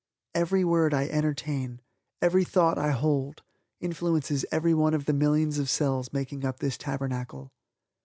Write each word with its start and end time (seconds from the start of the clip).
Every 0.33 0.63
word 0.63 0.95
I 0.95 1.07
entertain, 1.09 1.79
every 2.23 2.43
thought 2.43 2.79
I 2.79 2.89
hold, 2.89 3.43
influences 3.79 4.47
everyone 4.51 4.95
of 4.95 5.05
the 5.05 5.13
millions 5.13 5.59
of 5.59 5.69
cells 5.69 6.11
making 6.11 6.43
up 6.43 6.57
this 6.57 6.75
Tabernacle. 6.75 7.51